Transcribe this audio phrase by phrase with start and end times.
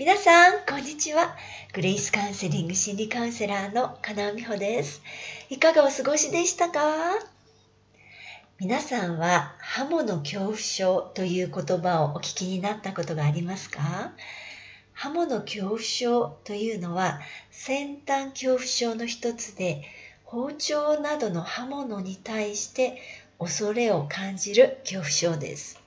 [0.00, 1.36] 皆さん、こんにちは。
[1.74, 5.02] グレイスカウンセリング心理カウンセラーの金尾美穂です。
[5.50, 6.80] いかがお過ごしでしたか？
[8.58, 14.14] 皆さんはハモの恐怖症という言葉をお聞きになったことがありますか？
[14.94, 17.20] ハモの恐怖症というのは
[17.50, 19.82] 先端恐怖症の一つで
[20.24, 22.96] 包丁などの刃物に対して
[23.38, 25.78] 恐れを感じる恐怖症です。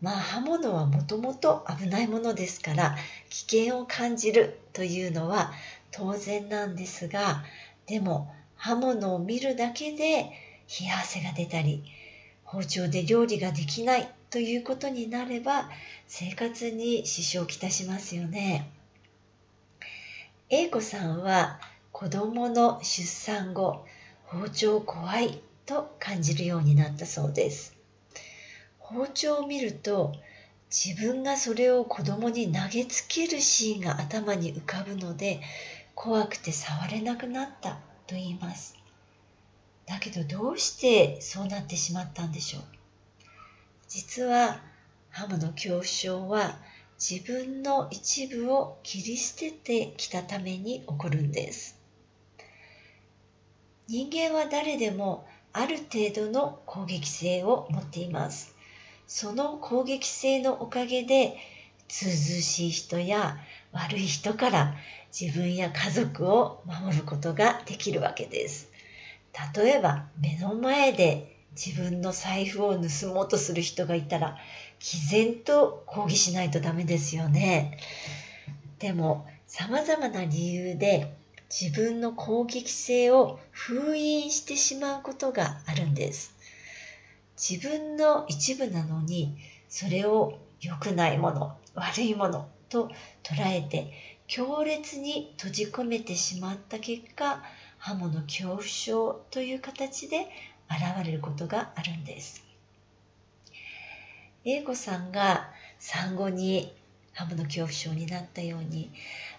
[0.00, 2.96] まあ刃物はもともと危ないものですから
[3.30, 5.52] 危険を感じるというのは
[5.90, 7.42] 当然なんですが
[7.86, 10.30] でも刃物を見るだけで
[10.80, 11.82] 冷や汗が出たり
[12.44, 15.68] 包丁で料理ができないということになれば
[16.06, 18.70] 生活に支障をきたしますよね。
[20.50, 21.60] A 子さんは
[21.92, 23.84] 子供の出産後
[24.24, 27.77] 包丁怖いと感じるようになったそうです。
[28.90, 30.14] 包丁を見ると
[30.70, 35.40] 自分がそれを子供に投げつけるシーンが頭に浮かぶので
[35.94, 38.76] 怖くて触れなくなったと言います。
[39.86, 42.62] だけどどうしてそうなってしまったんでしょう。
[43.88, 44.60] 実は
[45.10, 46.58] ハムの恐怖症は
[46.98, 51.78] 自分の一部を切り捨ててきたために起こるんです。
[53.86, 58.57] 人間は誰でもある程度の攻撃性を持っています。
[59.08, 61.38] その攻撃性のおかげで、
[61.88, 63.38] ずうずうしい人や
[63.72, 64.74] 悪い人から
[65.18, 68.70] 自分や家族を守ることができるわけです。
[69.56, 74.36] 例えば、目の前で自分の財布を盗もうとする人がいたら、
[74.78, 77.78] 毅然と抗議しないとダメですよね。
[78.78, 81.14] でも、様々な理由で
[81.48, 86.37] 自分の攻撃性を封印してしまうことがあるんです。
[87.38, 89.36] 自分の一部なのに
[89.68, 92.90] それを良くないもの悪いものと
[93.22, 93.92] 捉えて
[94.26, 97.42] 強烈に閉じ込めてしまった結果
[97.78, 100.26] ハモの恐怖症という形で
[100.68, 102.44] 現れることがあるんです。
[104.44, 106.74] 英子さんが産後に
[107.14, 108.90] ハムの恐怖症になったように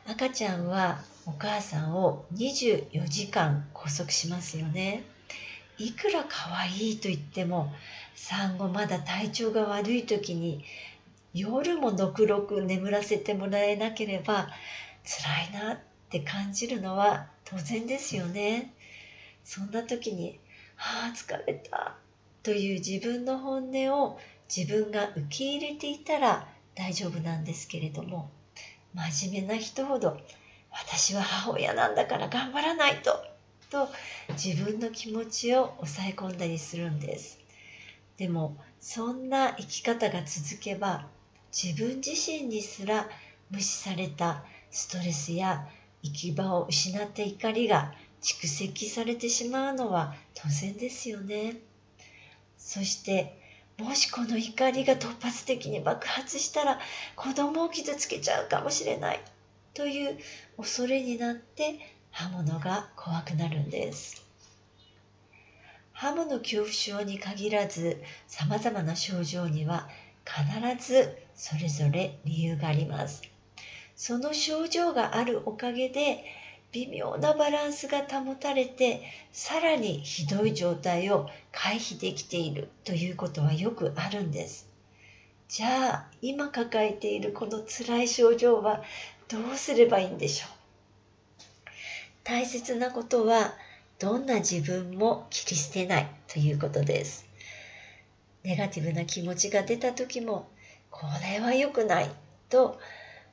[0.07, 5.03] 赤ちゃんはお母さんを24時間拘束しますよね。
[5.79, 7.71] いくら可愛いと言っても
[8.13, 10.63] 産後まだ体調が悪い時に
[11.33, 14.49] 夜ものくろく眠らせてもらえなければ
[15.05, 15.79] 辛いなっ
[16.09, 18.73] て感じるのは当然ですよね。
[19.43, 20.39] そんな時に
[20.77, 21.95] 「ああ疲れた」
[22.43, 24.19] という自分の本音を
[24.53, 28.29] 自分が受け入れていたら大丈夫なんですけれども
[28.93, 30.19] 真面目な人ほど
[30.71, 33.28] 私は母親なんだから頑張らないと
[33.69, 33.89] と
[34.29, 37.39] 自分の気持ちを抑え込んだりするんです。
[38.17, 41.07] でもそんな生き方が続けば
[41.51, 43.07] 自分自身にすら
[43.49, 45.67] 無視されたストレスや
[46.01, 51.57] 行き場を失った怒りが蓄積されてしまうのは当然ですよね。
[52.57, 53.37] そして
[53.77, 56.79] もしこの怒りが突発的に爆発したら
[57.15, 59.21] 子供を傷つけちゃうかもしれない
[59.73, 60.17] という
[60.57, 61.79] 恐れになって
[62.11, 64.23] 刃物が怖くなるんです。
[65.93, 69.89] ハムの恐怖症に限らず様々な症状には
[70.25, 73.21] 必ずそれぞれ理由があります。
[73.95, 76.23] その症状があるおかげで
[76.71, 84.69] 微妙なバランスが保たれてさらにひどい状態を回避できているということはよくあるんです。
[85.47, 88.83] じゃあ今抱えているこの辛い症状は
[89.27, 90.58] どうすればいいんでしょう？
[92.23, 93.55] 大切なことは
[93.99, 97.27] どんな自分も切り捨てないということです。
[98.43, 100.49] ネガティブな気持ちが出た時も
[100.89, 102.09] これは良くない
[102.49, 102.79] と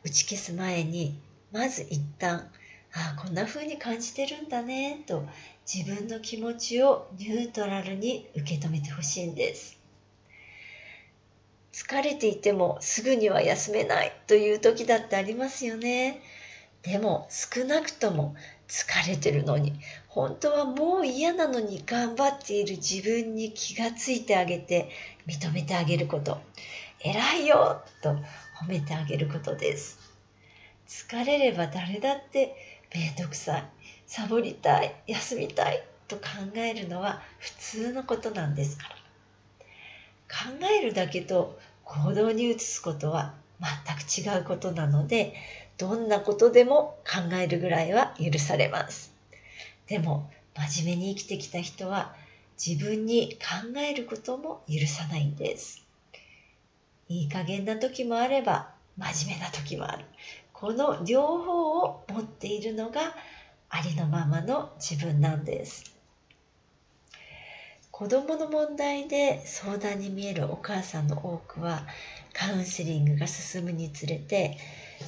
[0.05, 1.19] 打ち消す前に
[1.53, 2.51] まず一旦
[2.93, 5.25] ああこんな風に感じてるんだねと
[5.71, 9.79] 自分の気持ちをニュートラルに受け止めてほしいんです。
[11.73, 16.23] 疲れていてもすぐには休めないという時だってありますよね。
[16.87, 18.37] でも少なくとも
[18.69, 19.75] 疲れてるのに。
[20.09, 24.89] 本当はもう嫌なのに頑張っている自分に気がついてあげて
[25.27, 26.41] 認めてあげること。
[27.01, 29.99] 偉いよと褒めてあげることです。
[30.89, 32.55] 疲れれば誰だって
[32.95, 33.65] めんどくさい。
[34.07, 34.95] サボりたい。
[35.09, 36.23] 休みたいと考
[36.55, 38.97] えるのは普通のことなんですから。
[40.29, 45.35] 考えるだけと行動に移すことは全く違うことなので
[45.79, 49.13] どんなことでも考えるぐらいは許されます。
[49.87, 52.15] でも、真面目に生きてきた人は
[52.65, 55.85] 自分に考えることも許さないんです。
[57.09, 60.05] いい加減な時もあれば、真面目な時もある
[60.53, 63.15] この両方を持っているのが
[63.69, 65.96] ありのままの自分なんです
[67.99, 71.87] 子供の問題で相談に見えるお母さんの多くは
[72.35, 74.59] カウンセリングが進むにつれて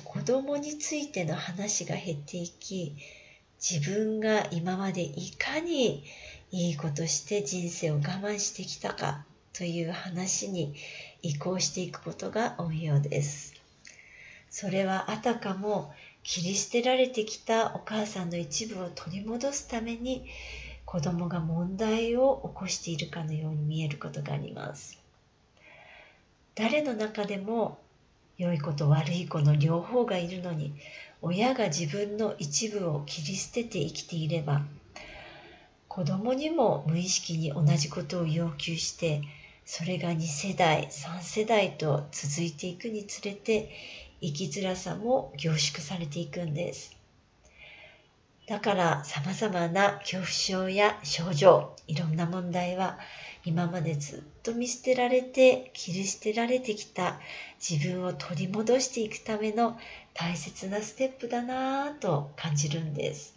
[0.05, 2.97] 子供についての話が減っていき
[3.61, 6.03] 自分が今までいかに
[6.51, 10.75] いいことして人生を我慢してきたかという話に
[11.21, 13.53] 移行していくことが多いようです。
[14.49, 15.93] それはあたかも
[16.23, 20.25] 切り捨てられてきたお母さんの一部を取り戻すために
[20.91, 24.99] 子供が問題を起こしているかのように見えることがあります。
[26.55, 27.79] 誰の中でも
[28.39, 30.73] 良い子と悪い子の両方がいるのに
[31.21, 34.63] 親が自分の一部を切り捨てて生きていれば
[35.89, 39.21] 子供にも無意識に同じことを要求して
[39.67, 43.69] それが2世代3世代と続いていくにつれて
[44.23, 46.97] 生きづらさも凝縮されていくんです
[48.49, 52.99] だから様々な恐怖症や症状いろんな問題は
[53.45, 57.21] 今までずっと見捨てられて切り捨てられてきた
[57.61, 59.79] 自分を取り戻していくための
[60.15, 63.37] 大切なステップだなぁと感じるんです。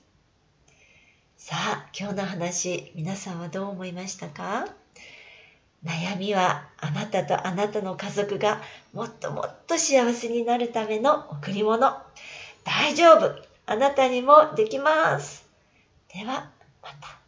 [1.38, 4.68] さあ今日の話皆さんはどう思いましたか？
[5.84, 8.62] 悩みはあなたとあなたの家族が
[8.94, 11.98] もっともっと幸せになるための贈り物。
[12.64, 13.51] 大丈夫。
[13.66, 15.48] あなたにもできます。
[16.14, 17.21] ではまた。